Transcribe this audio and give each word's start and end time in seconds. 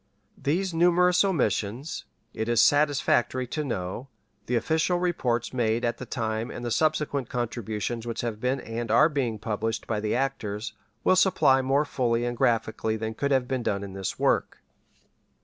These 0.35 0.73
numerous 0.73 1.23
omissions, 1.23 2.05
it 2.33 2.49
is 2.49 2.59
satisfactory 2.59 3.45
to 3.45 3.63
know, 3.63 4.07
the 4.47 4.55
official 4.55 4.97
reports 4.97 5.53
made 5.53 5.85
at 5.85 5.99
the 5.99 6.07
time 6.07 6.49
and 6.49 6.65
the 6.65 6.71
subsequent 6.71 7.29
contributions 7.29 8.07
which 8.07 8.21
have 8.21 8.39
been 8.39 8.59
and 8.61 8.89
are 8.89 9.09
being 9.09 9.37
published 9.37 9.85
by 9.85 9.99
the 9.99 10.15
actors, 10.15 10.73
will 11.03 11.15
supply 11.15 11.61
more 11.61 11.85
fully 11.85 12.25
and 12.25 12.35
graphically 12.35 12.97
than 12.97 13.13
could 13.13 13.29
have 13.29 13.47
been 13.47 13.61
done 13.61 13.83
in 13.83 13.93
this 13.93 14.17
work. 14.17 14.63